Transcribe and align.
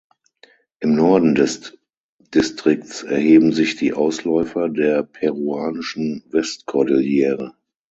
Im 0.79 0.95
Norden 0.95 1.35
des 1.35 1.77
Distrikts 2.33 3.03
erheben 3.03 3.51
sich 3.53 3.75
die 3.75 3.93
Ausläufer 3.93 4.67
der 4.67 5.03
peruanischen 5.03 6.23
Westkordillere. 6.31 7.53